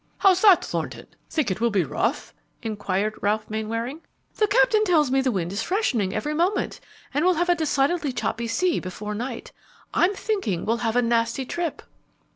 "How's 0.17 0.41
that, 0.41 0.65
Thornton? 0.65 1.05
Think 1.29 1.51
it 1.51 1.61
will 1.61 1.69
be 1.69 1.83
rough?" 1.83 2.33
inquired 2.63 3.19
Ralph 3.21 3.47
Mainwaring. 3.51 4.01
"The 4.35 4.47
captain 4.47 4.83
tells 4.83 5.11
me 5.11 5.21
the 5.21 5.31
wind 5.31 5.53
is 5.53 5.61
freshening 5.61 6.11
every 6.11 6.33
moment, 6.33 6.79
and 7.13 7.23
we'll 7.23 7.35
have 7.35 7.49
a 7.49 7.55
decidedly 7.55 8.11
choppy 8.11 8.47
sea 8.47 8.79
before 8.79 9.13
night. 9.13 9.51
I'm 9.93 10.15
thinking 10.15 10.65
we'll 10.65 10.77
have 10.77 10.95
a 10.95 11.03
nasty 11.03 11.45
trip." 11.45 11.83